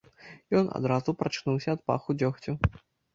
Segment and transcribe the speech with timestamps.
[0.61, 2.57] Ён адразу прачнуўся ад паху дзёгцю.